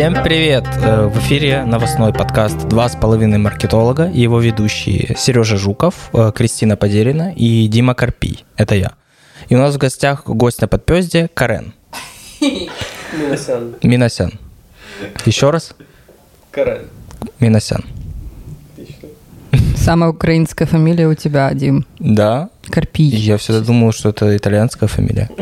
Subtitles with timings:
[0.00, 0.64] Всем привет!
[0.80, 6.32] Э, В эфире новостной подкаст «Два с половиной маркетолога» и его ведущие Сережа Жуков, э,
[6.34, 8.46] Кристина Подерина и Дима Карпий.
[8.56, 8.92] Это я.
[9.50, 11.74] И у нас в гостях гость на подпезде Карен
[13.12, 13.74] Миносян.
[13.82, 14.32] Миносян.
[15.26, 15.74] Еще раз?
[16.50, 16.86] Карен.
[17.38, 17.84] Миносян.
[19.76, 21.84] Самая украинская фамилия у тебя, Дим.
[21.98, 23.04] Да, Карпий.
[23.04, 25.28] я всегда думал, что это итальянская фамилия.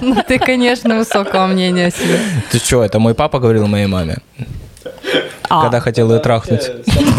[0.00, 2.18] Ну, ты, конечно, высокого мнения о себе.
[2.50, 4.18] Ты что, это мой папа говорил моей маме,
[5.48, 6.70] А, когда хотел ее трахнуть.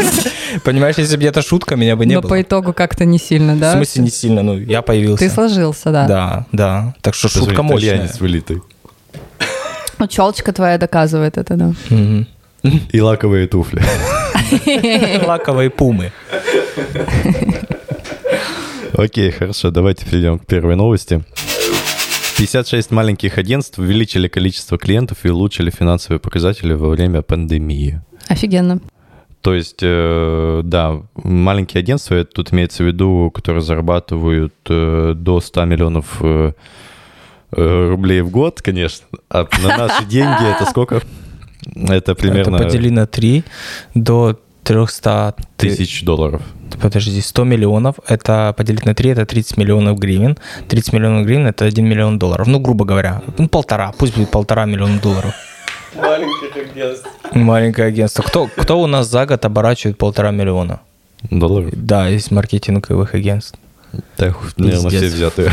[0.63, 2.29] Понимаешь, если бы это шутка, меня бы не но было.
[2.29, 3.73] по итогу как-то не сильно, В да?
[3.73, 5.23] смысле не сильно, ну, я появился.
[5.23, 6.07] Ты сложился, да.
[6.07, 6.93] Да, да.
[7.01, 8.09] Так что шутка мощная.
[8.19, 8.61] вылитый.
[9.97, 11.73] Ну, челочка твоя доказывает это, да.
[12.91, 13.81] И лаковые туфли.
[15.25, 16.11] Лаковые пумы.
[18.93, 21.23] Окей, хорошо, давайте перейдем к первой новости.
[22.41, 28.01] 56 маленьких агентств увеличили количество клиентов и улучшили финансовые показатели во время пандемии.
[28.29, 28.81] Офигенно.
[29.41, 35.39] То есть, э, да, маленькие агентства, это тут имеется в виду, которые зарабатывают э, до
[35.39, 36.53] 100 миллионов э,
[37.51, 39.05] рублей в год, конечно.
[39.29, 41.03] А на наши деньги это сколько?
[41.75, 43.43] Это примерно Это подели на 3
[43.93, 45.77] до 300 тысяч.
[45.77, 46.41] тысяч долларов.
[46.79, 50.37] Подожди, 100 миллионов, это поделить на 3, это 30 миллионов гривен.
[50.67, 52.47] 30 миллионов гривен, это 1 миллион долларов.
[52.47, 55.33] Ну, грубо говоря, ну, полтора, пусть будет полтора миллиона долларов.
[55.95, 57.09] Маленьких агентств.
[57.33, 58.23] Маленькое агентство.
[58.23, 60.79] Кто, кто у нас за год оборачивает полтора миллиона?
[61.29, 61.69] Долларов?
[61.73, 63.59] Да, из маркетинговых агентств.
[64.17, 65.51] Да, наверное, все взятые.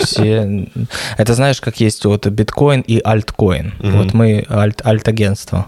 [0.00, 0.68] Все.
[1.16, 3.74] Это знаешь, как есть вот биткоин и альткоин.
[3.78, 3.98] Мгм.
[3.98, 5.66] Вот мы альт, альт-агентство.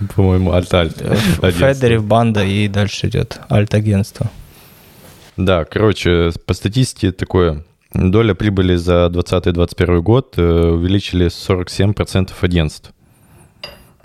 [0.14, 1.00] По-моему, альт-альт.
[1.00, 1.50] агентство.
[1.50, 4.30] Федерев, банда и дальше идет альт-агентство.
[5.36, 7.64] Да, короче, по статистике такое.
[7.92, 12.92] Доля прибыли за 2020-2021 год э, увеличили 47% агентств.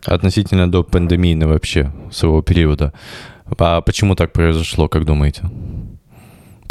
[0.05, 2.93] Относительно до пандемийной вообще своего периода.
[3.57, 5.43] А почему так произошло, как думаете?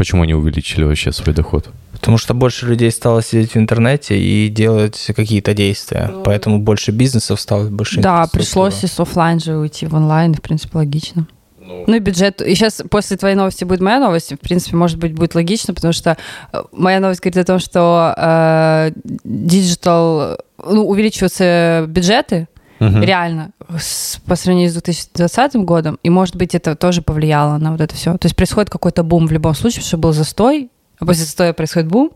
[0.00, 1.68] Почему они увеличили вообще свой доход?
[1.92, 6.10] Потому что больше людей стало сидеть в интернете и делать какие-то действия.
[6.24, 10.78] Поэтому больше бизнесов стало, больше Да, пришлось из оффлайн же уйти в онлайн, в принципе,
[10.78, 11.26] логично.
[11.58, 12.40] Ну и бюджет.
[12.40, 14.32] И сейчас после твоей новости будет моя новость.
[14.32, 16.16] В принципе, может быть, будет логично, потому что
[16.50, 18.92] э, моя новость говорит о том, что э,
[19.22, 22.48] digital, ну, увеличиваются бюджеты,
[22.80, 23.02] Мгм.
[23.02, 27.80] реально, с- по сравнению с 2020 годом, и, может быть, это тоже повлияло на вот
[27.80, 28.16] это все.
[28.18, 31.52] То есть происходит какой-то бум в любом случае, потому что был застой, а после застоя
[31.52, 32.10] происходит бум.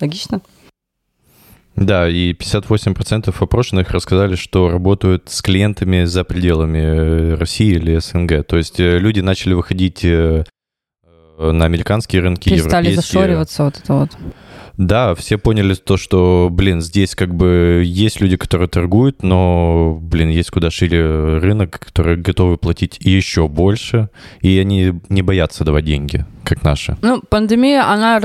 [0.00, 0.40] Логично.
[1.76, 8.44] Да, и 58% опрошенных рассказали, что работают с клиентами за пределами э, России или СНГ.
[8.44, 10.44] То есть э, люди начали выходить э,
[11.38, 12.96] на американские рынки, Перестали европейские.
[13.20, 14.10] зашориваться вот это вот.
[14.76, 20.28] Да, все поняли то, что, блин, здесь как бы есть люди, которые торгуют, но, блин,
[20.28, 24.08] есть куда шире рынок, которые готовы платить еще больше,
[24.40, 26.96] и они не боятся давать деньги, как наши.
[27.02, 28.20] Ну, пандемия, она,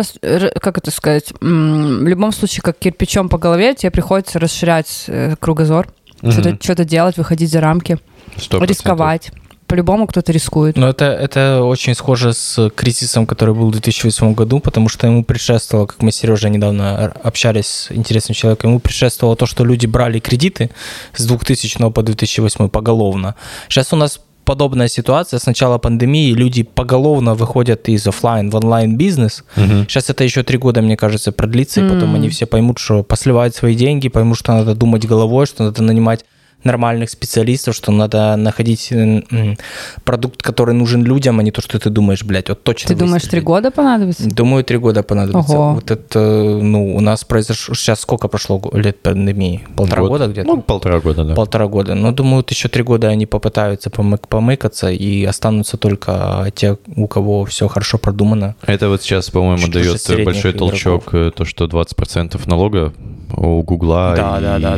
[0.62, 5.88] как это сказать, в любом случае, как кирпичом по голове, тебе приходится расширять э, кругозор,
[6.18, 6.60] что-то, Мгм.
[6.62, 7.98] что-то делать, выходить за рамки,
[8.38, 8.70] Сто процентов.
[8.70, 9.32] рисковать.
[9.74, 10.78] По-любому кто-то рискует.
[10.78, 15.24] Но это, это очень схоже с кризисом, который был в 2008 году, потому что ему
[15.24, 19.88] предшествовало, как мы с Сережей недавно общались с интересным человеком, ему предшествовало то, что люди
[19.88, 20.70] брали кредиты
[21.16, 23.34] с 2000 по 2008 поголовно.
[23.68, 25.40] Сейчас у нас подобная ситуация.
[25.40, 29.44] С начала пандемии люди поголовно выходят из оффлайн в онлайн бизнес.
[29.56, 29.88] Мгм.
[29.90, 32.16] Сейчас это еще три года, мне кажется, продлится, и потом М.
[32.16, 36.26] они все поймут, что посливают свои деньги, поймут, что надо думать головой, что надо нанимать
[36.64, 39.58] нормальных специалистов, что надо находить м,
[40.04, 43.24] продукт, который нужен людям, а не то, что ты думаешь, блядь, вот точно Ты думаешь,
[43.24, 44.30] три года понадобится?
[44.30, 45.54] Думаю, три года понадобится.
[45.54, 45.74] Ого.
[45.76, 47.76] Вот это, ну, у нас произошло...
[47.76, 49.62] Сейчас сколько прошло лет пандемии?
[49.76, 50.10] Полтора Год.
[50.12, 50.48] года где-то?
[50.48, 51.34] Ну, полтора года, да.
[51.36, 51.96] Полтора года.
[51.96, 57.08] Но думаю, вот еще три года они попытаются помык- помыкаться, и останутся только те, у
[57.08, 58.56] кого все хорошо продумано.
[58.66, 60.70] Это вот сейчас, по-моему, дает большой игроков.
[60.72, 62.94] толчок, э, то, что 20% налога
[63.36, 64.14] у Гугла.
[64.16, 64.78] Да, и- да, да,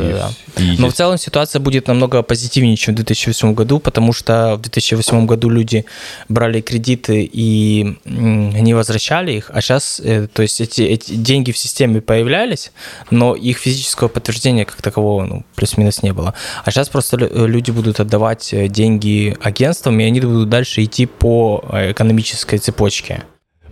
[0.56, 0.62] да.
[0.62, 4.56] и Но в здесь- целом ситуация будет намного позитивнее, чем в 2008 году, потому что
[4.56, 5.84] в 2008 году люди
[6.28, 10.00] брали кредиты и не возвращали их, а сейчас,
[10.32, 12.72] то есть эти, эти деньги в системе появлялись,
[13.10, 16.34] но их физического подтверждения как такового, ну, плюс-минус не было.
[16.64, 21.06] А сейчас просто э, люди будут отдавать э, деньги агентствам, и они будут дальше идти
[21.06, 23.22] по э, экономической цепочке.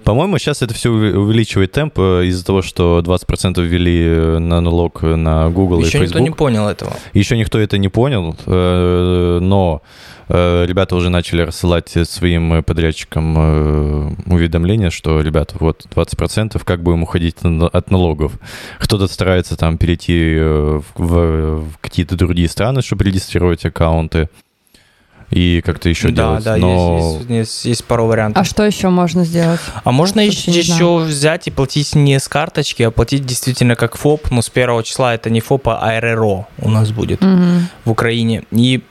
[0.05, 5.03] По-моему, сейчас это все увеличивает темп э, из-за того, что 20% ввели э, на налог
[5.03, 6.05] на Google Еще и Facebook.
[6.05, 6.93] никто не понял этого.
[7.15, 9.83] Еще никто это не понял, э, но
[10.27, 17.91] ребята уже начали рассылать своим подрядчикам уведомления, что, ребята, вот 20%, как будем уходить от
[17.91, 18.33] налогов.
[18.79, 24.31] Кто-то старается там перейти в- в какие-то другие страны, чтобы регистрировать аккаунты
[25.35, 26.45] и как-то еще да, делать.
[26.45, 27.17] да, но...
[27.19, 28.41] есть, есть, есть пару вариантов.
[28.41, 29.59] А что еще можно сделать?
[29.83, 34.31] А можно не еще взять и платить не с карточки, а платить действительно как ФОП,
[34.31, 37.67] но с первого числа это не ФОП, а РРО у нас будет Мгм.
[37.85, 38.45] в Украине.
[38.53, 38.83] И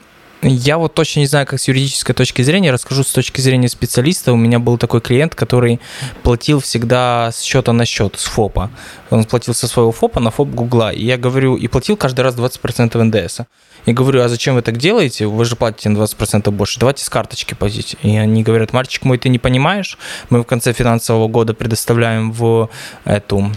[0.42, 4.30] я вот точно не знаю, как с юридической точки зрения, расскажу с точки зрения специалиста.
[4.32, 5.80] У меня был такой клиент, который
[6.22, 8.70] платил всегда с счета на счет, с ФОПа.
[9.08, 10.92] Он платил со своего ФОПа на ФОП Гугла.
[10.92, 13.40] И я говорю, и платил каждый раз 20% НДС.
[13.86, 15.26] Я говорю, а зачем вы так делаете?
[15.26, 16.80] Вы же платите на 20% больше.
[16.80, 17.96] Давайте с карточки платите.
[18.02, 19.98] И они говорят, мальчик мой, ты не понимаешь.
[20.30, 22.70] Мы в конце финансового года предоставляем в
[23.04, 23.50] эту...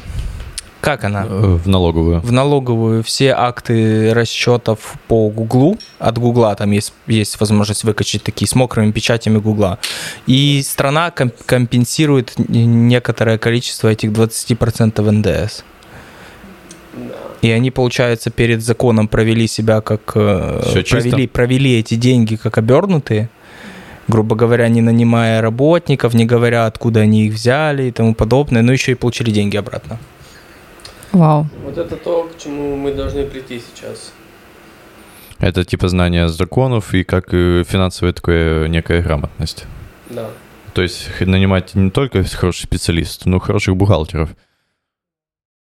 [0.79, 1.25] Как она?
[1.27, 2.21] Э, В налоговую.
[2.21, 5.77] в налоговую все акты расчетов по Гуглу.
[5.97, 9.79] От Гугла там есть, есть возможность выкачать такие с мокрыми печатями Гугла.
[10.27, 15.63] И страна ком- компенсирует некоторое количество этих 20% НДС.
[17.41, 20.11] И они, получается, перед законом провели себя как...
[20.15, 20.97] э, чисто.
[20.97, 23.29] провели, провели эти деньги как обернутые,
[24.07, 28.71] грубо говоря, не нанимая работников, не говоря, откуда они их взяли и тому подобное, но
[28.71, 29.99] еще и получили деньги обратно.
[31.11, 31.47] Вау.
[31.63, 34.11] Вот это то, к чему мы должны прийти сейчас.
[35.39, 39.65] Это типа знание законов и как э, финансовая такая некая грамотность.
[40.09, 40.29] Да.
[40.73, 44.29] То есть нанимать не только хороших специалистов, но и хороших бухгалтеров.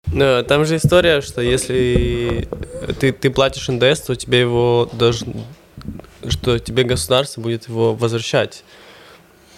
[0.06, 2.48] Да, Там же история, что если
[3.00, 5.44] ты, ты платишь НДС, то тебе его должен,
[6.28, 8.64] что тебе государство будет его возвращать.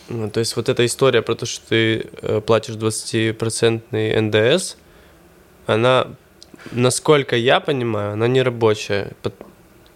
[0.09, 4.77] Ну, То есть вот эта история про то, что ты э, платишь 20% НДС,
[5.67, 6.09] она,
[6.73, 9.13] насколько я понимаю, она не рабочая.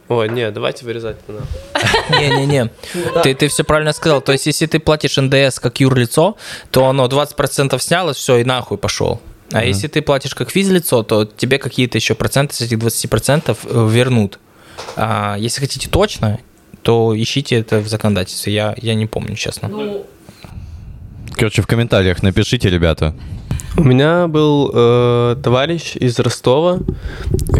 [0.08, 2.18] Ой, не, давайте вырезать это нахуй.
[2.18, 2.70] Не-не-не,
[3.22, 4.22] ты, ты все правильно сказал.
[4.22, 6.36] То есть, если ты платишь НДС как юрлицо,
[6.70, 9.20] то оно 20% снялось, все, и нахуй пошел.
[9.52, 13.88] А если ты платишь как физлицо, то тебе какие-то еще проценты с этих 20% э,
[13.90, 14.38] вернут.
[14.96, 16.38] А если хотите точно,
[16.82, 18.52] то ищите это в законодательстве.
[18.52, 19.70] Я, я не помню, честно.
[21.32, 23.14] Короче, в комментариях напишите, ребята.
[23.76, 26.80] У меня был э, товарищ из Ростова,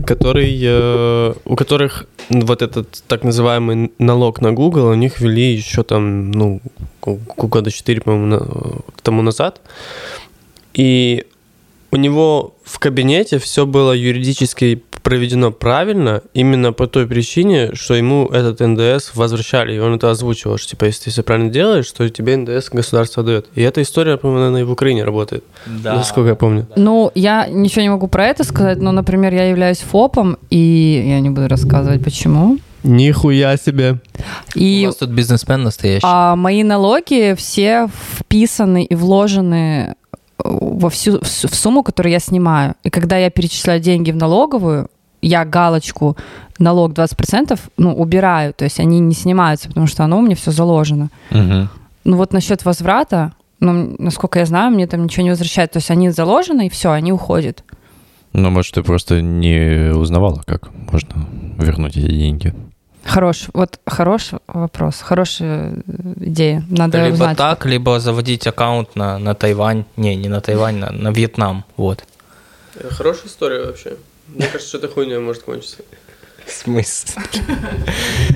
[0.04, 5.82] который, э, у которых вот этот так называемый налог на Google, у них ввели еще
[5.84, 6.60] там, ну,
[7.02, 9.60] года 4, по-моему, на- тому назад.
[10.74, 11.24] И
[11.90, 18.26] у него в кабинете все было юридически проведено правильно, именно по той причине, что ему
[18.26, 22.06] этот НДС возвращали, и он это озвучивал, что типа, если ты все правильно делаешь, то
[22.10, 23.46] тебе НДС государство дает.
[23.54, 25.44] И эта история, по-моему, наверное, и в Украине работает,
[25.82, 26.66] насколько я помню.
[26.76, 31.20] Ну, я ничего не могу про это сказать, но, например, я являюсь ФОПом, и я
[31.20, 32.58] не буду рассказывать, почему.
[32.82, 33.98] Нихуя себе.
[34.54, 36.04] У И вас тут бизнесмен настоящий.
[36.04, 37.88] а, мои налоги все
[38.18, 39.94] вписаны и вложены
[40.44, 42.74] во всю в сумму, которую я снимаю.
[42.84, 44.88] И когда я перечисляю деньги в налоговую,
[45.20, 46.16] я галочку
[46.58, 50.50] налог 20% ну, убираю, то есть они не снимаются, потому что оно у меня все
[50.50, 51.08] заложено.
[51.30, 51.68] Мгм.
[52.04, 55.72] Ну вот насчет возврата, ну, насколько я знаю, мне там ничего не возвращают.
[55.72, 57.64] То есть они заложены, и все, они уходят.
[58.32, 61.26] Ну, может, ты просто не узнавала, как можно
[61.58, 62.54] вернуть эти деньги.
[63.04, 66.64] Хорош, вот хороший вопрос, хорошая э, идея.
[66.68, 67.38] Надо либо узнать.
[67.38, 69.84] так, либо заводить аккаунт на, на Тайвань.
[69.96, 71.64] Не, не на Тайвань, на, на Вьетнам.
[71.76, 72.04] Вот.
[72.90, 73.96] Хорошая история вообще.
[74.28, 75.78] Мне кажется, что эта хуйня может кончиться.
[76.48, 77.22] В смысле?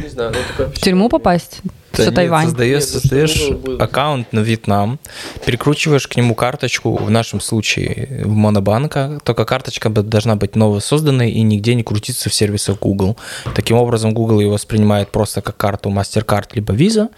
[0.03, 1.63] Не знаю, ну В тюрьму попасть?
[1.97, 2.47] Да Тайвань?
[2.47, 4.99] Создаешь, ну создаешь аккаунт на Вьетнам,
[5.45, 11.43] перекручиваешь к нему карточку, в нашем случае в Монобанка, только карточка должна быть новосозданной и
[11.43, 13.17] нигде не крутиться в сервисах Google.
[13.55, 17.09] Таким образом, Google ее воспринимает просто как карту MasterCard либо Visa,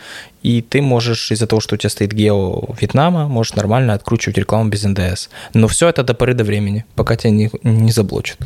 [0.43, 4.71] и ты можешь из-за того, что у тебя стоит гео Вьетнама, можешь нормально откручивать рекламу
[4.71, 5.29] без НДС.
[5.55, 8.39] Но все это до поры до времени, пока тебя не, не заблочат.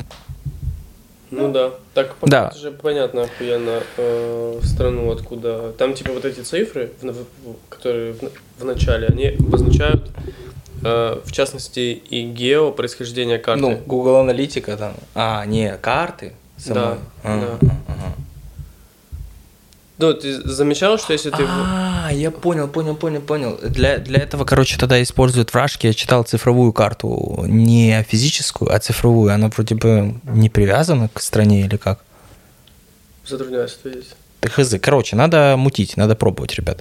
[1.30, 1.70] Ну да.
[1.94, 2.48] Так Да.
[2.50, 5.72] это же понятно охуенно э, страну, откуда.
[5.76, 7.24] Там типа вот эти цифры, в, в-
[7.68, 8.20] которые в,
[8.58, 10.08] в начале, они обозначают
[10.84, 11.80] э, в частности
[12.10, 13.60] и гео происхождение карты.
[13.62, 14.94] Ну, Google Аналитика там.
[15.14, 16.32] А, не, карты.
[16.56, 16.74] самой.
[16.82, 17.68] Да, А, да.
[17.68, 17.70] ага.
[19.98, 21.44] Ну, ты замечал, что если ты...
[21.48, 23.58] А, я понял, понял, понял, понял.
[23.62, 28.78] Для, для этого, короче, тогда используют в Рашке, я читал цифровую карту, не физическую, а
[28.78, 29.34] цифровую.
[29.34, 31.98] Она вроде бы не привязана к стране или как?
[33.26, 34.14] Затрудняюсь ответить.
[34.40, 34.74] Ты хз.
[34.80, 36.80] Короче, надо мутить, надо пробовать, ребят.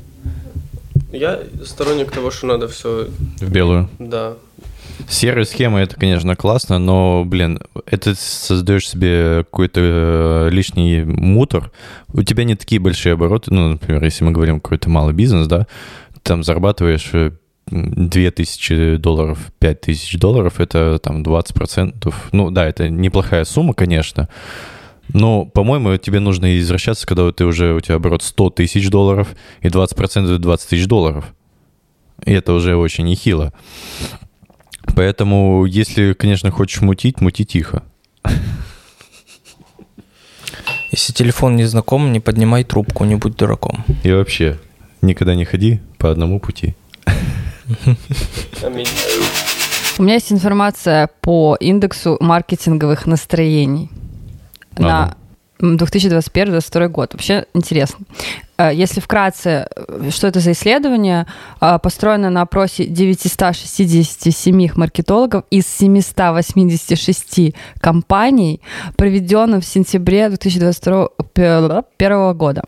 [1.12, 3.08] Я сторонник того, что надо все,
[3.40, 3.90] В белую.
[3.98, 4.36] да.
[5.10, 11.72] Серые схемы это, конечно, классно, но, блин, это создаешь себе какой-то э, лишний мутор.
[12.14, 13.54] У тебя не такие большие обороты.
[13.54, 15.68] Ну, например, если мы говорим какой-то малый бизнес, да,
[16.24, 17.32] там зарабатываешь э,
[17.70, 22.14] 2000 долларов, 5000 долларов, это там 20%.
[22.32, 24.28] Ну да, это неплохая сумма, конечно.
[25.14, 29.68] Но, по-моему, тебе нужно извращаться, когда ты уже, у тебя оборот 100 тысяч долларов, и
[29.68, 31.34] 20% это 20 тысяч долларов.
[32.26, 33.54] И это уже очень нехило.
[34.98, 37.84] Поэтому, если, конечно, хочешь мутить, мути тихо.
[40.90, 43.86] Если телефон не знаком, не поднимай трубку, не будь дураком.
[44.04, 44.58] И вообще,
[45.04, 46.74] никогда не ходи по одному пути.
[50.00, 53.92] У меня есть информация по индексу маркетинговых настроений
[54.80, 55.16] на
[55.60, 57.14] 2021-2022 год.
[57.14, 58.06] Вообще интересно.
[58.58, 61.26] Э, Если вкратце, э, что это за исследование?
[61.62, 68.62] Э, Построено на опросе 967 маркетологов из 786 компаний,
[68.96, 72.64] проведенном в сентябре 2021 года.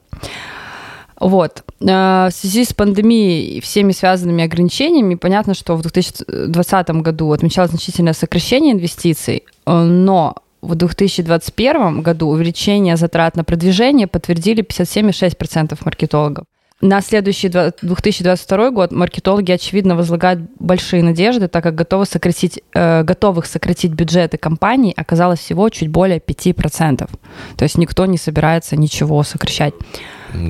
[1.19, 1.63] Вот.
[1.81, 8.13] В связи с пандемией и всеми связанными ограничениями, понятно, что в 2020 году отмечалось значительное
[8.13, 16.45] сокращение инвестиций, но в 2021 году увеличение затрат на продвижение подтвердили 57,6% маркетологов.
[16.81, 23.03] На следующий два- 2022 год маркетологи, очевидно, возлагают большие надежды, так как готовы сократить, э,
[23.03, 27.09] готовых сократить бюджеты компаний оказалось всего чуть более 5%.
[27.57, 29.73] То есть никто не собирается ничего сокращать.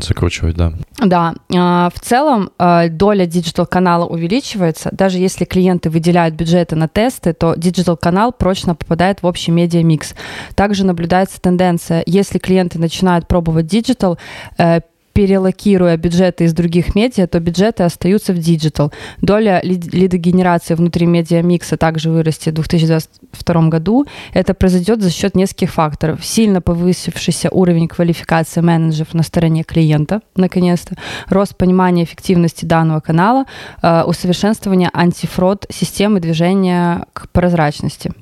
[0.01, 0.73] Закручивать, да.
[0.97, 4.89] Да, а, в целом а, доля digital-канала увеличивается.
[4.91, 10.15] Даже если клиенты выделяют бюджеты на тесты, то digital-канал прочно попадает в общий медиамикс.
[10.55, 14.17] Также наблюдается тенденция, если клиенты начинают пробовать digital,
[14.57, 14.81] э,
[15.19, 18.93] переаллокируя бюджеты из других медиа, то бюджеты остаются в digital.
[19.21, 24.05] Доля лид- лидогенерации внутри медиамикса также вырастет в 2022 году.
[24.31, 26.23] Это произойдет за счет нескольких факторов.
[26.23, 30.95] Сильно повысившийся уровень квалификации менеджеров на стороне клиента, наконец-то,
[31.27, 33.43] рост понимания эффективности данного канала,
[33.81, 38.13] э, усовершенствование антифрод системы движения к прозрачности.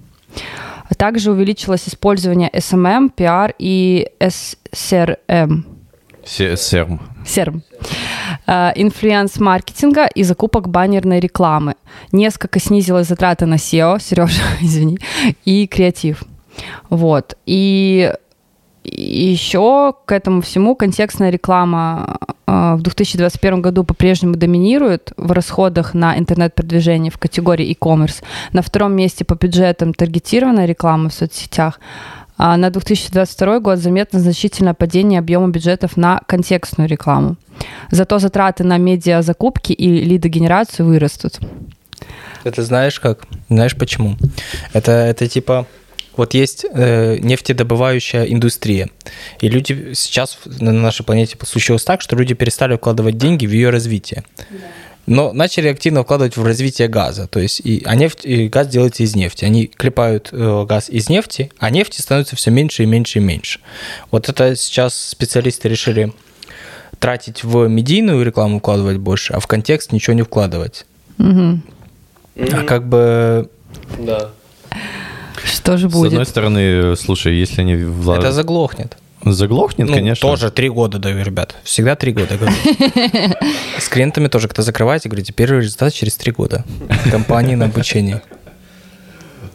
[0.98, 5.77] Также увеличилось использование SMM, PR и SRM.
[6.26, 7.00] Се- Серм.
[7.26, 7.62] Серм.
[8.48, 11.76] Э, Инфлюенс-маркетинга и закупок баннерной рекламы.
[12.12, 14.98] Несколько снизилась затраты на SEO, Сережа, извини,
[15.46, 16.24] и креатив.
[16.90, 17.36] Вот.
[17.46, 18.12] И
[18.84, 26.18] еще к этому всему контекстная реклама э, в 2021 году по-прежнему доминирует в расходах на
[26.18, 28.24] интернет-продвижение в категории e-commerce.
[28.54, 31.80] На втором месте по бюджетам таргетированная реклама в соцсетях.
[32.38, 37.36] А на 2022 год заметно значительное падение объема бюджетов на контекстную рекламу.
[37.92, 41.40] Зато затраты на медиазакупки и лидогенерацию вырастут.
[42.44, 43.26] Это знаешь как?
[43.50, 44.18] Знаешь почему?
[44.74, 45.66] Это, это типа...
[46.16, 48.90] Вот есть э, нефтедобывающая индустрия,
[49.40, 53.70] и люди сейчас на нашей планете случилось так, что люди перестали вкладывать деньги в ее
[53.70, 54.24] развитие,
[55.08, 59.04] но начали активно вкладывать в развитие газа, то есть и, а нефть, и газ делается
[59.04, 63.20] из нефти, они клепают э, газ из нефти, а нефти становится все меньше и меньше
[63.20, 63.60] и меньше.
[64.12, 66.14] Вот это сейчас специалисты решили
[67.00, 70.86] тратить в медийную рекламу вкладывать больше, а в контекст ничего не вкладывать.
[71.18, 71.64] Мгм.
[72.38, 73.50] А как бы
[74.00, 74.30] Да.
[75.44, 76.28] Что же С одной будет?
[76.28, 78.98] стороны, слушай, если они вла- это заглохнет.
[79.24, 80.28] Заглохнет, ну, конечно.
[80.28, 81.56] тоже три года даю, ребят.
[81.64, 82.56] Всегда три года говорю.
[83.80, 86.64] С клиентами тоже, когда закрываете, говорите, первый результат через три года.
[87.12, 88.22] Компании на обучение.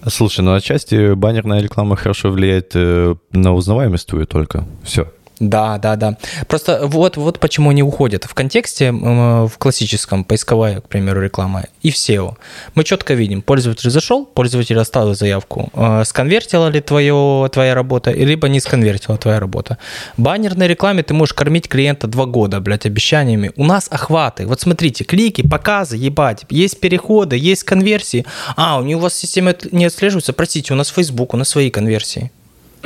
[0.09, 4.64] Слушай, ну отчасти баннерная реклама хорошо влияет э, на узнаваемость твою только.
[4.83, 5.07] Все.
[5.42, 6.16] Да, да, да.
[6.46, 8.25] Просто вот, вот почему они уходят.
[8.25, 12.37] В контексте, м, в классическом, поисковая, к примеру, реклама и в SEO,
[12.76, 18.49] мы четко видим, пользователь зашел, пользователь оставил заявку, э, сконвертила ли твое, твоя работа, либо
[18.49, 19.78] не сконвертила твоя работа.
[20.16, 23.50] Баннерной рекламе ты можешь кормить клиента два года, блядь, обещаниями.
[23.56, 24.46] У нас охваты.
[24.46, 28.25] Вот смотрите, клики, показы, ебать, есть переходы, есть конверсии.
[28.54, 30.32] А, у вас система не отслеживается?
[30.32, 32.30] Простите, у нас Facebook, у нас свои конверсии.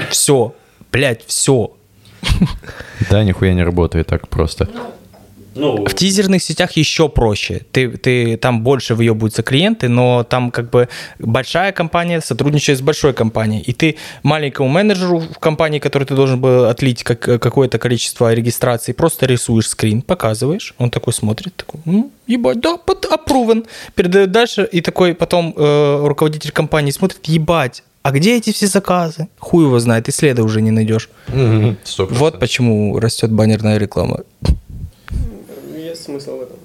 [0.08, 0.54] Все,
[0.90, 1.76] блядь, все.
[3.10, 4.68] Да, нихуя не работает так просто.
[5.56, 7.62] В тизерных сетях еще проще.
[7.72, 13.14] Ты, ты, там больше выебываются клиенты, но там как бы большая компания сотрудничает с большой
[13.14, 13.62] компанией.
[13.62, 18.92] И ты маленькому менеджеру в компании, который ты должен был отлить как, какое-то количество регистраций,
[18.92, 20.74] просто рисуешь скрин, показываешь.
[20.78, 23.66] Он такой смотрит, такой, ну, ебать, да, под, approved.
[23.94, 29.26] Передает дальше, и такой потом э, руководитель компании смотрит, ебать, а где эти все заказы?
[29.40, 31.10] Хуй его знает, и следа уже не найдешь.
[31.98, 34.20] Вот почему растет баннерная реклама.
[35.76, 36.56] Есть смысл в этом.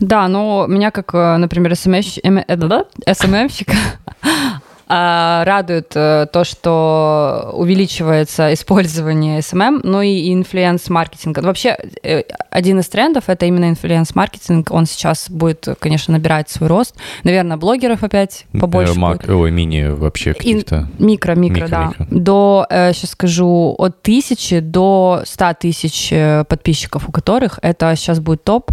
[0.00, 3.76] Да, но меня как, э, например, СММщика
[4.88, 11.40] радует э, то, что увеличивается использование SMM, ну и influence-маркетинга.
[11.40, 14.70] Вообще, э, один из трендов— это именно influence-маркетинг.
[14.70, 16.96] Он сейчас будет, конечно, набирать свой рост.
[17.22, 20.88] Наверное, блогеров опять побольше э, Мак, ой, мини вообще каких-то.
[20.98, 21.86] Микро, микро, микро, да.
[21.98, 22.06] Микро.
[22.10, 26.12] До, сейчас скажу, от тысячи до ста тысяч
[26.48, 28.70] подписчиков, у которых это сейчас будет топ.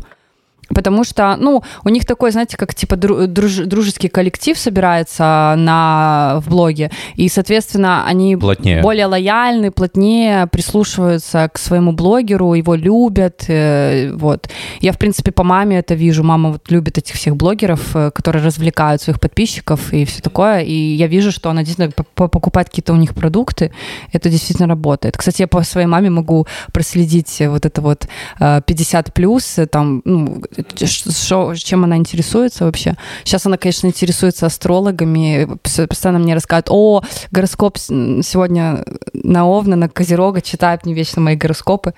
[0.69, 6.49] Потому что, ну, у них такой, знаете, как типа друж, дружеский коллектив собирается на, в
[6.49, 8.81] блоге, и, соответственно, они плотнее.
[8.81, 14.49] более лояльны, плотнее прислушиваются к своему блогеру, его любят, э, вот.
[14.81, 16.23] Я, в принципе, по маме это вижу.
[16.23, 20.73] Мама вот любит этих всех блогеров, э, которые развлекают своих подписчиков и все такое, и
[20.73, 23.71] я вижу, что она действительно покупает какие-то у них продукты,
[24.11, 25.17] это действительно работает.
[25.17, 28.07] Кстати, я по своей маме могу проследить вот это вот
[28.39, 30.41] 50 э, плюс, там, ну,
[30.85, 32.95] шо, чем она интересуется вообще.
[33.23, 38.83] Сейчас она, конечно, интересуется астрологами, постоянно мне рассказывает, о, гороскоп сегодня
[39.13, 41.93] на Овна, на Козерога, читает мне вечно мои гороскопы.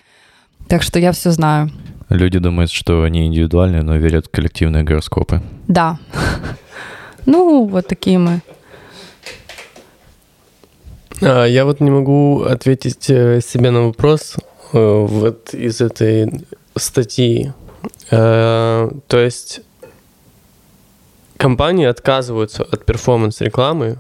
[0.68, 1.72] Так что я все знаю.
[2.10, 5.42] Люди думают, что они индивидуальные, но верят в коллективные гороскопы.
[5.68, 6.00] Да.
[7.26, 8.42] Ну, вот такие мы.
[11.22, 14.38] А, я вот не могу ответить э, себе на вопрос
[14.72, 16.46] э, вот из этой
[16.78, 17.52] статьи.
[18.12, 19.62] Э, то есть
[21.38, 23.98] компании отказываются от перформанс-рекламы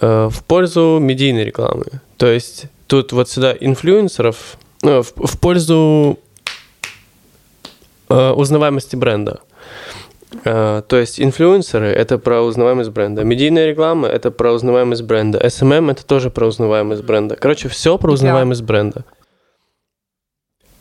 [0.00, 1.84] э, в пользу медийной рекламы.
[2.16, 6.18] То есть тут вот сюда инфлюенсеров ну, в, в пользу
[8.08, 9.40] э, узнаваемости бренда.
[10.42, 13.22] То есть инфлюенсеры— это про узнаваемость бренда.
[13.22, 15.38] Медийная реклама— это про узнаваемость бренда.
[15.38, 17.36] SMM— это тоже про узнаваемость бренда.
[17.36, 19.04] Короче, все про узнаваемость бренда.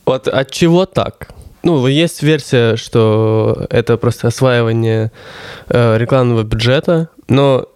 [0.06, 1.30] Вот от чего так?
[1.64, 5.12] Ну, есть версия, что это просто осваивание
[5.70, 7.68] э, рекламного бюджета, но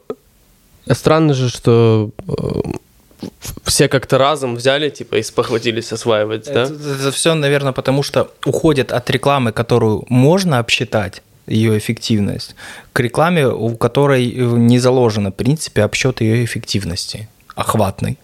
[0.92, 3.24] странно же, что э,
[3.64, 6.94] все как-то разом взяли, типа, и спохватились осваивать, это, да?
[6.96, 12.56] Это все, наверное, потому что уходят от рекламы, которую можно обсчитать, ее эффективность,
[12.92, 18.18] к рекламе, у которой не заложено, в принципе, обсчет ее эффективности, охватный.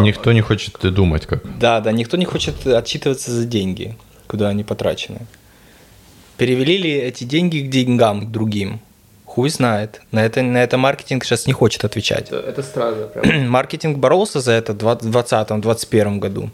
[0.00, 1.58] Никто не хочет думать как.
[1.58, 3.96] Да, да, никто не хочет отчитываться за деньги
[4.28, 5.20] куда они потрачены.
[6.36, 8.80] Перевели ли эти деньги к деньгам к другим?
[9.24, 10.00] Хуй знает.
[10.12, 12.28] На это, на это маркетинг сейчас не хочет отвечать.
[12.28, 13.06] Это, это странно.
[13.06, 13.50] Прям.
[13.50, 16.50] маркетинг боролся за это в 2020-2021 году.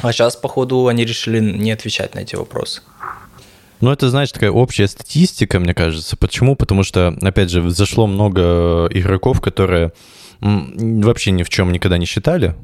[0.00, 2.82] А сейчас, походу, они решили не отвечать на эти вопросы.
[3.80, 6.16] Ну, это, знаешь, такая общая статистика, мне кажется.
[6.16, 6.54] Почему?
[6.54, 9.92] Потому что, опять же, зашло много игроков, которые
[10.40, 12.54] вообще ни в чем никогда не считали,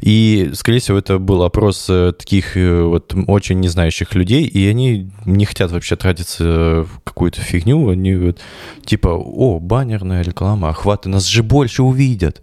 [0.00, 4.66] и, скорее всего, это был опрос э, таких э, вот очень не знающих людей, и
[4.66, 7.88] они не хотят вообще тратиться в какую-то фигню.
[7.88, 8.40] Они вот
[8.84, 12.42] типа, о, баннерная реклама, охваты, нас же больше увидят.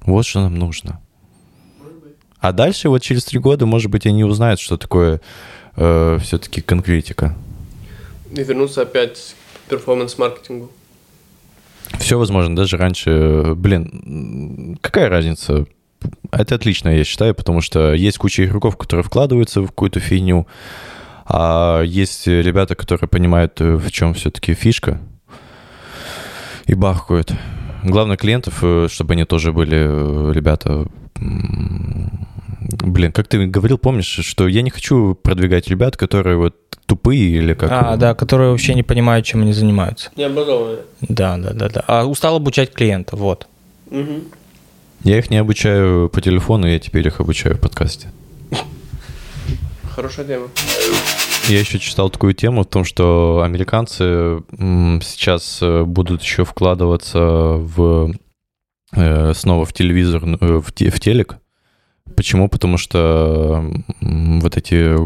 [0.00, 1.00] Вот что нам нужно.
[2.40, 5.20] А дальше вот через три года, может быть, они узнают, что такое
[5.76, 7.36] э, все-таки конкретика.
[8.32, 9.34] И вернуться опять
[9.66, 10.70] к перформанс-маркетингу.
[11.98, 15.66] Все возможно, даже раньше, блин, какая разница,
[16.30, 20.46] это отлично, я считаю, потому что есть куча игроков, которые вкладываются в какую-то фигню,
[21.26, 25.00] а есть ребята, которые понимают, э, в чем все-таки фишка,
[26.66, 27.32] и бахкают.
[27.82, 30.86] Главное клиентов, э, чтобы они тоже были э, ребята...
[32.58, 37.54] Блин, как ты говорил, помнишь, что я не хочу продвигать ребят, которые вот тупые или
[37.54, 37.70] как?
[37.70, 40.10] А, да, которые вообще не понимают, чем они занимаются.
[40.16, 40.80] Не образованные.
[41.00, 41.84] Да, да, да, да.
[41.86, 43.46] А устал обучать клиента, вот.
[43.90, 44.22] Угу.
[45.06, 48.10] Я их не обучаю по телефону, я теперь их обучаю в подкасте.
[49.88, 50.48] Хорошая тема.
[51.46, 54.42] Я еще читал такую тему в том, что американцы
[55.00, 58.14] сейчас э, будут еще вкладываться в
[58.96, 61.36] э, снова в телевизор, э, в, в телек.
[62.16, 62.48] Почему?
[62.48, 63.64] Потому что
[64.00, 64.96] вот эти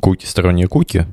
[0.00, 1.06] куки, сторонние куки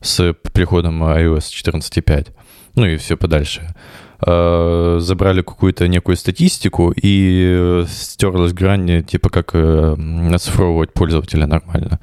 [0.00, 2.28] с приходом iOS 14.5,
[2.76, 3.74] ну и все подальше,
[4.18, 9.96] забрали какую-то некую статистику и стерлась грань, типа как э,
[10.32, 12.00] оцифровывать пользователя нормально.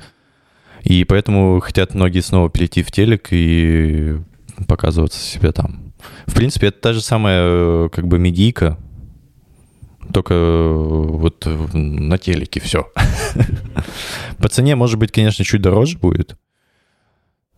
[0.84, 4.18] И поэтому хотят многие снова перейти в телек и
[4.68, 5.94] показываться себе там.
[6.28, 8.78] В принципе, это та же самая как бы медийка,
[10.12, 12.92] только вот на телеке все.
[14.38, 16.36] По цене, может быть, конечно, чуть дороже будет,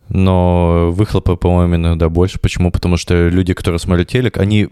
[0.08, 2.38] но выхлопа, по-моему, иногда больше.
[2.38, 2.70] Почему?
[2.70, 4.68] Потому что люди, которые смотрят телек, они...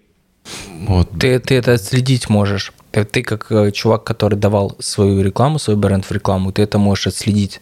[0.87, 1.11] Вот.
[1.19, 2.73] Ты, ты это отследить можешь.
[2.91, 6.79] Ты, ты как э, чувак, который давал свою рекламу, свой бренд в рекламу, ты это
[6.79, 7.61] можешь отследить.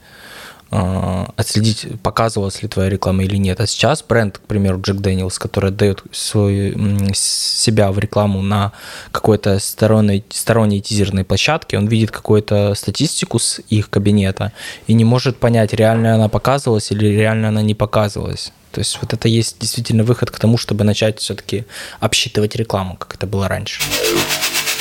[0.73, 3.61] Э, отследить, показывалась ли твоя реклама или нет.
[3.61, 6.75] А сейчас бренд, к примеру, Джек Дэниелс, который отдает свой,
[7.15, 8.73] себя в рекламу на
[9.13, 14.53] какой-то сторонней, сторонней тизерной площадке, он видит какую-то статистику с их кабинета
[14.87, 18.53] и не может понять, реально она показывалась или реально она не показывалась.
[18.73, 21.67] То есть вот это есть действительно выход к тому, чтобы начать все-таки
[22.01, 23.83] обсчитывать рекламу, как это было раньше.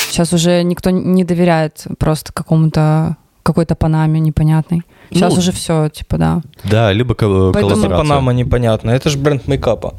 [0.10, 4.84] Сейчас уже никто не доверяет просто какому-то какой-то Панаме непонятной.
[5.12, 6.41] Сейчас ну, уже все, типа, да.
[6.63, 8.91] Да, либо кол- Поэтому Панама непонятно.
[8.91, 9.95] Это же бренд мейкапа.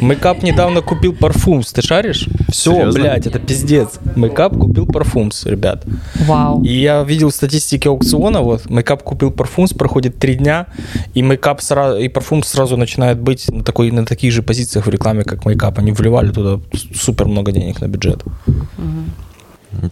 [0.00, 2.28] Мейкап недавно купил Parfums, ты шаришь?
[2.48, 3.00] Все, Серьезно?
[3.00, 4.00] блядь, это пиздец.
[4.16, 5.84] Мейкап купил Parfums, ребят.
[6.26, 6.64] Вау.
[6.64, 10.66] И я видел статистики аукциона, вот, мейкап купил Parfums, проходит три дня,
[11.14, 14.90] и мейкап сразу, и Parfums сразу начинает быть на, такой, на таких же позициях в
[14.90, 15.78] рекламе, как мейкап.
[15.78, 16.60] Они вливали туда
[16.94, 18.24] супер много денег на бюджет.
[18.46, 19.29] Угу.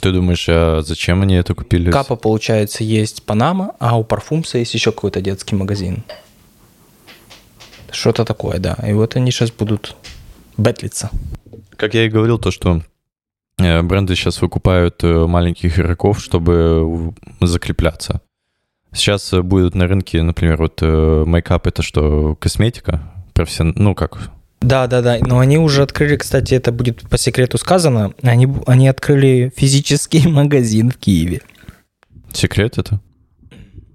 [0.01, 1.91] Ты думаешь, а зачем они это купили?
[1.91, 6.03] Капа, получается, есть Панама, а у Parfums'а есть еще какой-то детский магазин.
[7.91, 8.77] Что-то такое, да.
[8.87, 9.97] И вот они сейчас будут
[10.57, 11.11] бетлиться.
[11.77, 12.83] Как я и говорил, то, что
[13.59, 18.21] э, бренды сейчас выкупают э, маленьких игроков, чтобы закрепляться.
[18.93, 23.01] Сейчас э, будет на рынке, например, вот мейкап это что, косметика?
[23.33, 23.75] Профессион...
[23.77, 25.19] Ну, как, да, да, да.
[25.21, 30.91] Но они уже открыли, кстати, это будет по секрету сказано, они, они открыли физический магазин
[30.91, 31.43] в Киеве.
[32.33, 33.01] Секрет это?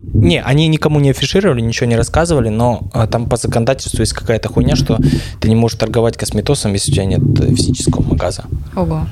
[0.01, 4.49] Не, они никому не афишировали, ничего не рассказывали, но а, там по законодательству есть какая-то
[4.49, 4.97] хуйня, что
[5.39, 7.21] ты не можешь торговать косметосом, если у тебя нет
[7.55, 8.43] физического магаза.
[8.75, 9.07] Ого.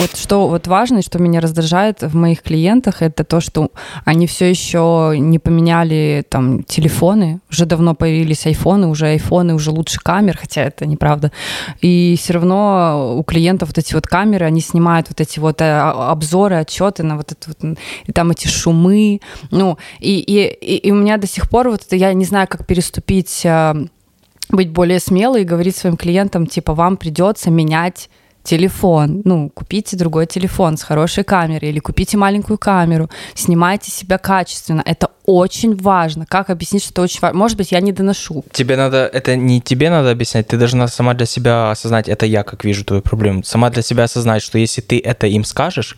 [0.00, 3.70] Вот что вот важно, что меня раздражает в моих клиентах, это то, что
[4.06, 10.00] они все еще не поменяли там телефоны, уже давно появились айфоны, уже айфоны, уже лучше
[10.00, 11.32] камер, хотя это неправда.
[11.82, 15.78] И все равно у клиентов вот эти вот камеры, они снимают вот эти вот э,
[15.78, 20.90] обзоры, отчеты на вот это вот, и там эти шумы, ну, и, и, и, и
[20.92, 23.74] у меня до сих пор вот это, я не знаю, как переступить э,
[24.48, 28.08] быть более смелой и говорить своим клиентам, типа, вам придется менять
[28.42, 34.82] телефон, ну, купите другой телефон с хорошей камерой или купите маленькую камеру, снимайте себя качественно.
[34.84, 36.26] Это очень важно.
[36.26, 37.38] Как объяснить, что это очень важно?
[37.38, 38.44] Может быть, я не доношу.
[38.52, 42.42] Тебе надо, это не тебе надо объяснять, ты должна сама для себя осознать, это я
[42.42, 45.96] как вижу твою проблему, сама для себя осознать, что если ты это им скажешь,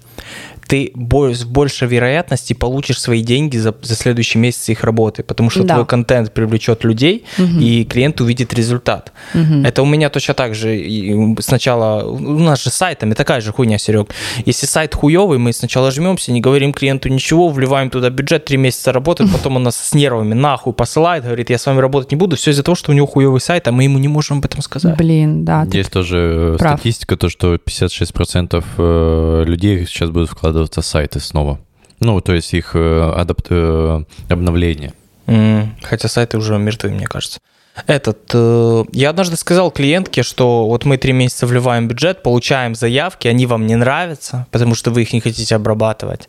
[0.72, 0.90] ты
[1.34, 5.74] с большей вероятности получишь свои деньги за, за следующий месяц их работы, потому что да.
[5.74, 7.60] твой контент привлечет людей, угу.
[7.60, 9.12] и клиент увидит результат.
[9.34, 9.66] Угу.
[9.66, 11.36] Это у меня точно так же.
[11.40, 14.14] Сначала, у нас же с сайтами такая же хуйня, Серег.
[14.46, 18.92] Если сайт хуевый, мы сначала жмемся, не говорим клиенту ничего, вливаем туда бюджет, три месяца
[18.92, 22.36] работает, потом он нас с нервами нахуй посылает, говорит, я с вами работать не буду,
[22.36, 24.62] все из-за того, что у него хуевый сайт, а мы ему не можем об этом
[24.62, 24.96] сказать.
[24.96, 25.66] Блин, да.
[25.70, 26.78] Есть тоже прав.
[26.78, 31.58] статистика, то, что 56% э, людей сейчас будут вкладывать вкладываться сайты снова.
[32.00, 33.46] Ну, то есть их э, адапт...
[33.50, 34.92] Э, обновление.
[35.26, 37.38] Mm, хотя сайты уже мертвы, мне кажется.
[37.86, 43.28] Этот, э, я однажды сказал клиентке, что вот мы три месяца вливаем бюджет, получаем заявки,
[43.28, 46.28] они вам не нравятся, потому что вы их не хотите обрабатывать.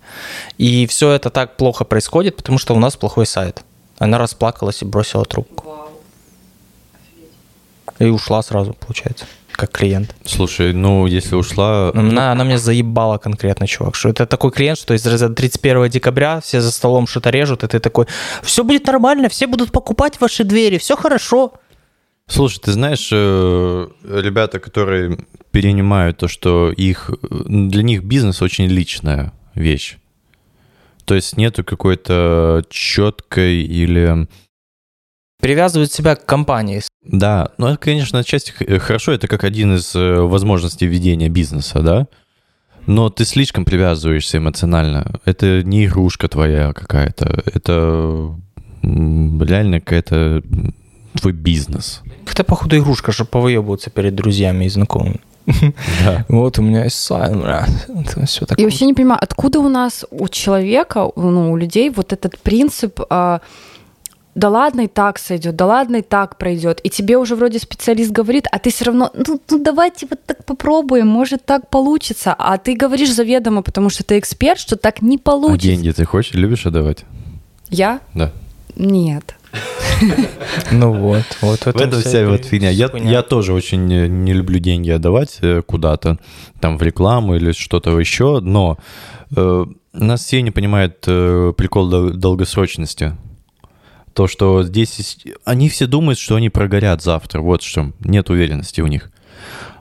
[0.59, 3.63] И все это так плохо происходит, потому что у нас плохой сайт.
[3.99, 5.63] Она расплакалась и бросила трубку.
[7.99, 10.15] И ушла сразу, получается как клиент.
[10.25, 11.91] Слушай, ну, если ушла...
[11.93, 16.61] Она, она меня заебала конкретно, чувак, что это такой клиент, что из 31 декабря все
[16.61, 18.07] за столом что-то режут, и ты такой,
[18.41, 21.53] все будет нормально, все будут покупать ваши двери, все хорошо.
[22.27, 25.17] Слушай, ты знаешь, э, ребята, которые
[25.51, 29.97] перенимают то, что их, для них бизнес очень личная вещь.
[31.05, 34.27] То есть нету какой-то четкой или
[35.43, 36.81] привязывают себя к компании.
[37.03, 41.81] Да, ну это, конечно, отчасти э, хорошо, это как один из э, возможностей ведения бизнеса,
[41.81, 42.07] да,
[42.87, 45.19] но ты слишком привязываешься эмоционально.
[45.25, 48.35] Это не игрушка твоя какая-то, это
[48.81, 50.43] реально какая-то
[51.19, 52.01] твой бизнес.
[52.31, 55.19] Это, походу, игрушка, чтобы повыебываться перед друзьями и знакомыми.
[55.45, 56.25] Да.
[56.29, 57.65] Вот у меня есть сайт, бля.
[58.25, 58.63] Все такое.
[58.63, 63.01] Я вообще не понимаю, откуда у нас у человека, ну, у людей вот этот принцип
[63.09, 63.41] а,
[64.35, 66.79] да ладно и так сойдет, да ладно и так пройдет.
[66.83, 70.43] И тебе уже вроде специалист говорит, а ты все равно, ну, ну давайте вот так
[70.45, 72.33] попробуем, может так получится.
[72.37, 75.67] А ты говоришь заведомо, потому что ты эксперт, что так не получится.
[75.67, 77.05] А деньги ты хочешь, любишь отдавать?
[77.69, 77.99] Я?
[78.13, 78.31] Да.
[78.75, 79.35] Нет.
[80.71, 82.69] Ну вот, вот в этом вся вот фигня.
[82.69, 86.17] Я, я тоже очень не люблю деньги отдавать э, куда-то,
[86.59, 88.77] там в рекламу или что-то еще, но
[89.35, 93.15] э, нас все не понимают э, прикол долгосрочности.
[94.13, 95.17] То, что здесь...
[95.45, 97.41] Они все думают, что они прогорят завтра.
[97.41, 97.91] Вот что.
[97.99, 99.09] Нет уверенности у них.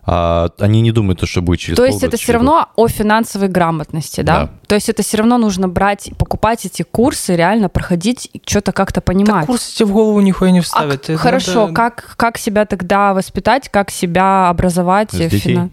[0.05, 2.35] а они не думают, то, что будет через То есть это все год.
[2.35, 4.47] равно о финансовой грамотности, да?
[4.47, 4.51] Да.
[4.67, 9.01] То есть это все равно нужно брать, покупать эти курсы, реально проходить и что-то как-то
[9.01, 9.43] понимать.
[9.43, 11.09] Так курсы тебе в голову нихуя не А вставят.
[11.09, 15.13] Это хорошо, надо- как, как себя тогда воспитать, как себя образовать?
[15.13, 15.39] С э, детей.
[15.55, 15.71] фина-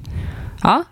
[0.61, 0.83] А?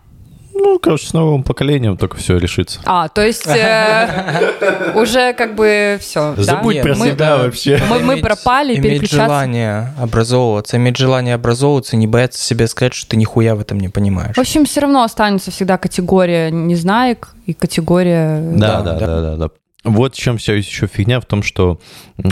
[0.59, 2.79] Ну, короче, с новым поколением только все решится.
[2.85, 6.33] А, то есть э, уже как бы все.
[6.37, 7.81] Забудь Нет, про мы- себя вообще.
[7.89, 9.25] Мы- мы Иметь- пропали, иметь переключаться.
[9.25, 13.89] желание образовываться, иметь желание образовываться, не бояться себе сказать, что ты нихуя в этом не
[13.89, 14.35] понимаешь.
[14.35, 18.39] В общем, все равно останется всегда категория незнаек и категория...
[18.55, 19.05] Да, Да, да, да.
[19.07, 19.49] да, да, да.
[19.83, 21.79] Вот в чем вся еще фигня в том, что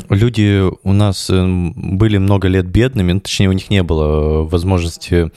[0.09, 4.47] люди у нас эм, были много лет бедными, ну, точнее, у них не было э,
[4.49, 5.31] возможности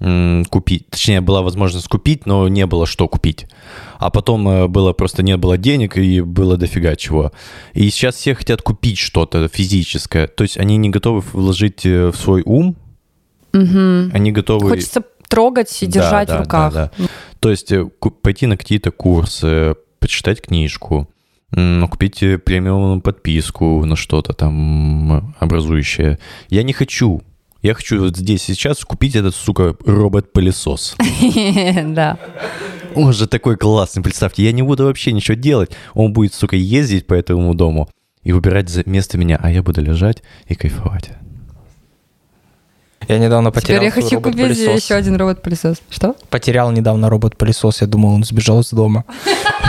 [0.00, 3.46] купить, точнее, была возможность купить, но не было что купить.
[3.98, 7.32] А потом э, было просто не было денег и было дофига чего.
[7.74, 12.16] И сейчас все хотят купить что-то физическое, то есть они не готовы вложить э, в
[12.16, 12.76] свой ум,
[13.52, 14.10] Мгм.
[14.14, 14.70] они готовы...
[14.70, 16.72] Хочется трогать и Да, держать да, в руках.
[16.72, 17.04] да, да.
[17.40, 17.84] То есть э,
[18.22, 21.10] пойти на какие-то курсы, почитать книжку,
[21.52, 26.18] ну, купить премиум подписку на что-то там образующее.
[26.48, 27.22] Я не хочу.
[27.62, 30.96] Я хочу вот здесь сейчас купить этот, сука, робот-пылесос.
[31.84, 32.18] Да.
[32.94, 34.42] Он же такой классный, представьте.
[34.42, 35.70] Я не буду вообще ничего делать.
[35.94, 37.88] Он будет, сука, ездить по этому дому
[38.22, 41.10] и выбирать место меня, а я буду лежать и кайфовать.
[43.08, 45.78] Я недавно потерял Теперь я хочу купить еще один робот-пылесос.
[45.90, 46.16] Что?
[46.30, 49.04] Потерял недавно робот-пылесос, я думал, он сбежал из дома.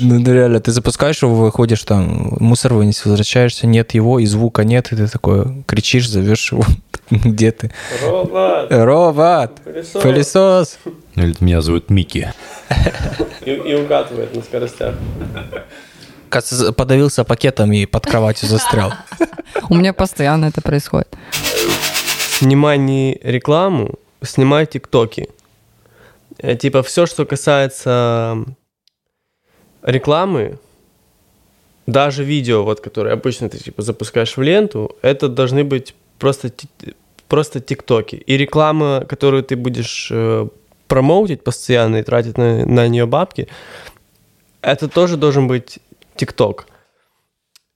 [0.00, 4.92] Ну, реально, ты запускаешь его, выходишь там, мусор вынес, возвращаешься, нет его, и звука нет,
[4.92, 6.64] и ты такой кричишь, зовешь его,
[7.10, 7.70] где ты?
[8.02, 9.60] Робот, Робот!
[9.64, 10.02] пылесос.
[10.02, 10.78] Пылесос!
[11.16, 12.32] Или Меня зовут Микки.
[13.44, 14.94] И, и угадывает на скоростях.
[16.28, 18.92] Кажется, подавился пакетом и под кроватью застрял.
[19.70, 21.08] У меня постоянно это происходит.
[22.38, 25.28] Снимай не рекламу, снимай тиктоки.
[26.38, 28.44] Э, Типа все, что касается
[29.82, 30.58] рекламы,
[31.86, 36.50] даже видео, вот, которые обычно ты типа запускаешь в ленту, это должны быть просто,
[37.28, 38.16] просто тиктоки.
[38.16, 40.48] И реклама, которую ты будешь э,
[40.86, 43.48] промоутить постоянно и тратить на, на нее бабки,
[44.60, 45.78] это тоже должен быть
[46.16, 46.66] тикток.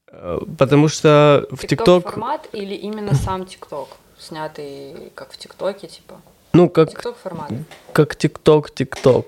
[0.08, 2.04] Э, Потому что в тикток...
[2.04, 3.88] формат или именно сам ТикТок,
[4.18, 6.20] снятый как в ТикТоке, типа?
[6.52, 7.50] Ну, как, ТикТок формат.
[7.92, 9.26] как ТикТок, ТикТок.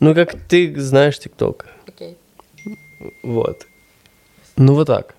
[0.00, 1.66] Ну, как ты знаешь ТикТок.
[1.88, 2.16] Окей.
[3.22, 3.66] Вот.
[4.56, 5.14] Ну, вот так.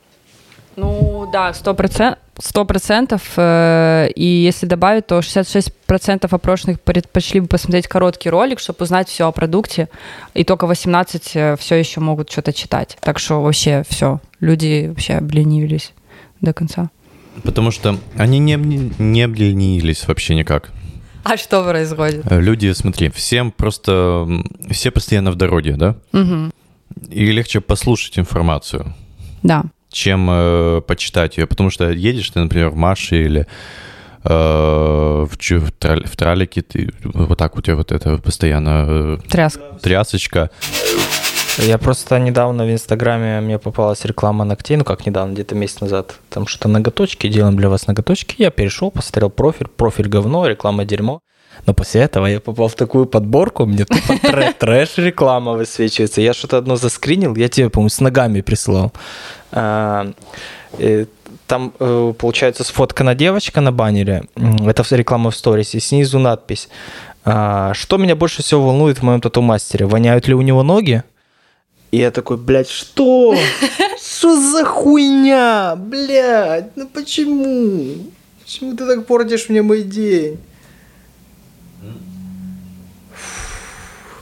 [0.76, 2.20] Ну да, сто процентов.
[2.40, 3.34] Сто процентов.
[3.38, 9.28] э, И если добавить, то 66% опрошенных предпочли бы посмотреть короткий ролик, чтобы узнать все
[9.28, 9.90] о продукте,
[10.36, 12.96] и только 18 все еще могут что-то читать.
[13.02, 15.94] Так что вообще все, люди вообще обленились
[16.42, 16.92] до конца.
[17.44, 18.54] Потому что они не,
[19.00, 20.70] не обленились вообще никак.
[21.30, 22.26] А что происходит?
[22.32, 24.28] Э, Люди, смотри, всем просто...
[24.72, 25.96] Все постоянно в дороге, да?
[27.10, 28.94] И легче послушать информацию,
[29.44, 29.64] Да.
[29.92, 31.46] чем э, почитать ее.
[31.46, 33.46] Потому что едешь ты, например, в Марше или
[34.24, 39.62] э, в, в, трал- в тралике, ты, вот так у тебя вот это постоянно Тряска.
[39.82, 40.50] трясочка.
[41.58, 46.16] Я просто недавно в Инстаграме мне попалась реклама ногтей, ну как недавно, где-то месяц назад.
[46.30, 48.36] Там что-то ноготочки, делаем для вас ноготочки.
[48.38, 51.22] Я перешел, посмотрел профиль, профиль говно, реклама дерьмо.
[51.66, 56.22] Но после этого я попал в такую подборку, мне тупо трэ- трэш-реклама высвечивается.
[56.22, 58.92] Я что-то одно заскринил, я тебе, по-моему, с ногами присылал.
[59.52, 60.12] А,
[60.78, 61.06] э,
[61.48, 64.24] Там, э, получается, сфоткана девочка на баннере.
[64.36, 65.74] Это реклама в сторис.
[65.76, 66.70] И снизу надпись.
[67.26, 69.86] а, Что меня больше всего волнует в моем тату-мастере?
[69.88, 71.02] Воняют ли у него ноги?
[71.92, 73.36] И я такой, блядь, что?
[74.02, 75.76] Что за хуйня?
[75.78, 78.12] Блядь, ну почему?
[78.44, 80.38] Почему ты так портишь мне мой день?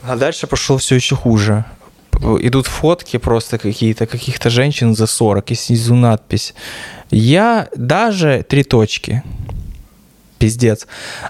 [0.02, 1.64] А дальше пошло все еще хуже.
[2.40, 6.54] Идут фотки просто какие-то, каких-то женщин за 40, и снизу надпись.
[7.10, 9.22] Я даже три точки.
[10.38, 10.86] Пиздец.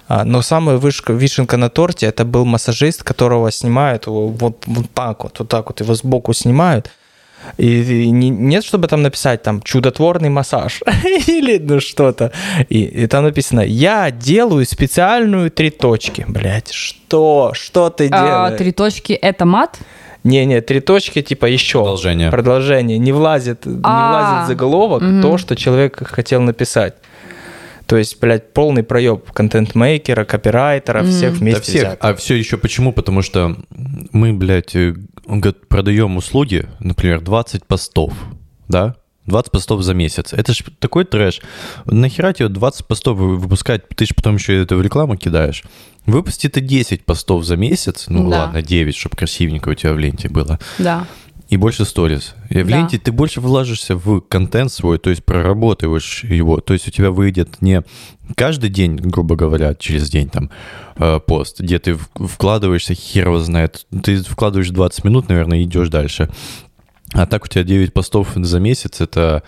[0.08, 5.24] А, Но самая вышка, вишенка на торте это был массажист, которого снимают вот, вот так
[5.24, 6.90] вот, вот так вот, его сбоку снимают.
[7.58, 10.80] И, и не- нет, чтобы там написать там чудотворный массаж
[11.28, 12.32] или ну что-то.
[12.68, 16.24] И, и там написано: Я делаю специальную три точки.
[16.26, 17.52] Блять, что?
[17.54, 18.58] Что ты А, делаешь?
[18.58, 19.78] три точки это мат?
[20.24, 21.78] Не-не, три точки типа еще.
[21.78, 22.30] Продолжение.
[22.32, 22.98] Продолжение.
[22.98, 26.94] Не влазит, не А, влазит в заголовок то, что человек хотел написать.
[27.86, 31.74] То есть, блядь, полный проеб контент-мейкера, копирайтера, всех Да вместе всех.
[31.82, 31.98] взятых.
[32.10, 32.92] А все еще почему?
[32.92, 33.56] Потому что
[34.12, 34.94] мы, блядь, э,
[35.68, 38.12] продаем услуги, например, 20 постов,
[38.68, 38.96] да?
[39.26, 40.32] 20 постов за месяц.
[40.32, 41.40] Это ж такой трэш.
[41.84, 43.88] Нахера тебе 20 постов вы- выпускать?
[43.88, 45.64] Ты же потом еще это в рекламу кидаешь.
[46.06, 48.44] Выпусти ты 10 постов за месяц, ну Да.
[48.44, 50.60] ладно, 9, чтобы красивенько у тебя в ленте было.
[50.78, 51.06] Да.
[51.48, 52.34] И больше сториз.
[52.50, 52.76] И в Да.
[52.78, 56.58] ленте ты больше влажишься в контент свой, то есть проработаешь его.
[56.60, 57.82] То есть у тебя выйдет не
[58.34, 60.50] каждый день, грубо говоря, через день там
[60.96, 63.86] э, пост, где ты вкладываешься, хер его знает.
[64.02, 66.28] Ты вкладываешь 20 минут, наверное, и идешь дальше.
[67.12, 69.44] А так у тебя 9 постов за месяц, это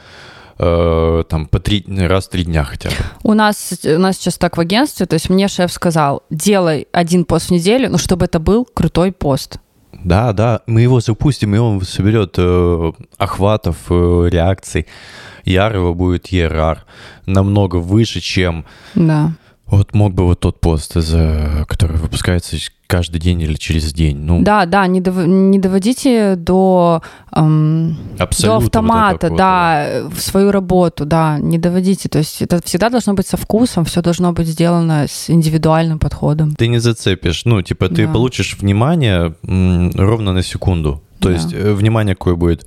[0.59, 2.95] э, там по три, раз в три дня хотя бы.
[3.25, 7.25] У нас, у нас сейчас так в агентстве, то есть мне шеф сказал, делай один
[7.25, 9.59] пост в неделю, но чтобы это был крутой пост.
[10.05, 14.87] Да, да, мы его запустим, и он соберет э, охватов, э, реакций.
[15.45, 16.79] Яр его будет ERR
[17.27, 19.33] намного выше, чем Да.
[19.67, 22.57] вот мог бы вот тот пост, за, который выпускается
[22.89, 24.17] каждый день или через день.
[24.17, 30.19] Ну, Да, да, не, дов- не доводите до, эм, до вот автомата, этого да, в
[30.21, 32.09] свою работу, да, не доводите.
[32.09, 36.55] То есть это всегда должно быть со вкусом, все должно быть сделано с индивидуальным подходом.
[36.57, 37.45] Ты не зацепишь.
[37.45, 38.13] Ну, типа, ты Да.
[38.13, 41.03] получишь внимание м, ровно на секунду.
[41.21, 41.35] То Да.
[41.35, 42.67] есть э, внимание какое будет.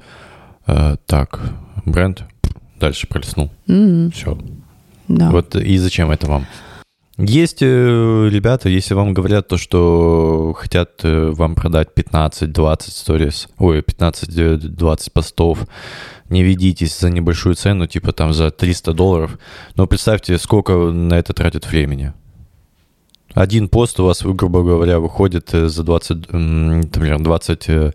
[0.68, 1.42] э, так,
[1.86, 2.22] бренд
[2.80, 3.50] дальше пролистнул.
[3.68, 4.38] М, Все.
[5.08, 5.32] да.
[5.32, 6.46] Вот и зачем это вам?
[7.18, 7.66] Есть э,
[8.32, 15.68] ребята, если вам говорят то, что хотят э, вам продать 15-20 сторис, ой, 15-20 постов,
[16.30, 19.38] не ведитесь за небольшую цену, типа там за 300 долларов,
[19.76, 22.14] но представьте, сколько на это тратит времени.
[23.34, 27.92] Один пост у вас, грубо говоря, выходит э, за 20, м, например, 20 э,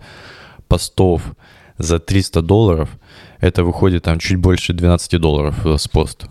[0.69, 1.23] постов
[1.79, 2.91] за 300 долларов,
[3.41, 6.27] это выходит там чуть больше 12 долларов с пост.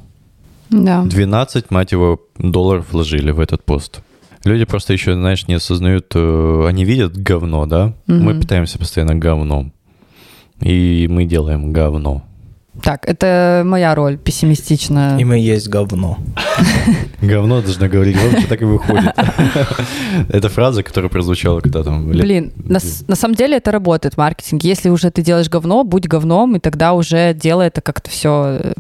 [0.70, 1.04] Да.
[1.04, 4.02] 12, мать его, долларов вложили в этот пост.
[4.44, 7.94] Люди просто еще, знаешь, не осознают, э, они видят говно, да?
[8.08, 8.42] Мы Мгм.
[8.42, 9.74] питаемся постоянно говном.
[10.62, 12.24] И мы делаем говно.
[12.84, 15.18] Так, это моя роль пессимистичная.
[15.18, 16.18] И мы есть говно.
[17.22, 19.14] Говно должно говорить громче, так и выходит.
[20.30, 22.12] Это фраза, которая прозвучала когда там...
[22.12, 22.80] лет- Блин, на,
[23.16, 24.70] самом деле это работает в маркетинге.
[24.70, 28.74] Если уже ты делаешь говно, будь говном, и тогда уже делай это как-то все,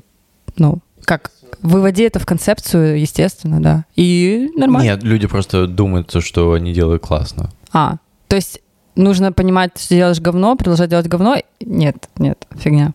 [0.58, 3.86] ну, как выводи это в концепцию, естественно, да.
[3.96, 4.90] И нормально.
[4.90, 7.52] Нет, люди просто думают, что они делают классно.
[7.72, 8.62] А, то есть
[8.96, 11.38] нужно понимать, что делаешь говно, продолжать делать говно.
[11.60, 12.94] Нет, нет, фигня.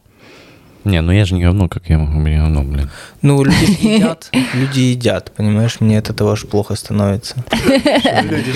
[0.84, 2.90] Не, ну я же не говно, как я могу быть говно, блин.
[3.20, 7.36] Ну, люди едят, люди едят, понимаешь, мне от этого аж плохо становится.
[8.22, 8.52] Люди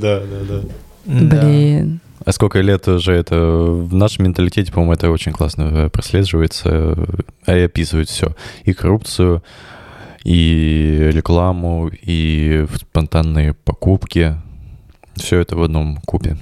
[0.00, 0.60] да, да, да.
[1.06, 1.42] Да.
[1.42, 2.00] Блин.
[2.24, 6.96] А сколько лет уже это в нашем менталитете, по-моему, это очень классно э, прослеживается
[7.46, 8.34] э, и описывает все.
[8.64, 9.42] И коррупцию,
[10.24, 14.36] и рекламу, и спонтанные покупки.
[15.16, 16.38] Все это в одном купе.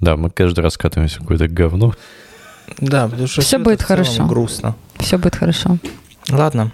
[0.00, 1.94] Да, мы каждый раз скатываемся в какое-то говно.
[2.78, 4.26] Да, потому что Всё это будет хорошо.
[4.26, 4.74] грустно.
[4.98, 5.78] Все будет хорошо.
[6.28, 6.72] Ладно.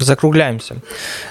[0.00, 0.76] Закругляемся.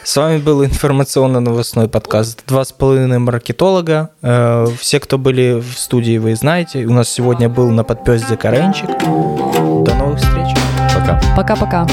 [0.03, 4.11] С вами был информационно-новостной подкаст «Два с половиной маркетолога».
[4.21, 6.85] Э, Все, кто были в студии, вы знаете.
[6.85, 8.89] У нас сегодня был на подпёзде Каренчик.
[8.99, 10.55] До новых встреч.
[10.93, 11.19] Пока.
[11.35, 11.87] Пока-пока.